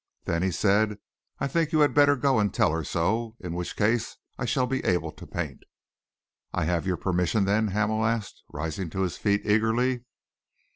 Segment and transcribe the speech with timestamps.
[0.23, 0.97] "Then," he said,
[1.39, 4.65] "I think you had better go and tell her so; in which case, I shall
[4.65, 5.61] be able to paint."
[6.51, 10.05] "I have your permission, then?" Hamel asked, rising to his feet eagerly.